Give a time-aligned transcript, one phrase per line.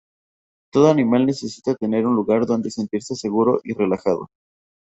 [0.73, 4.29] Todo animal necesita tener un lugar donde sentirse seguro y relajado.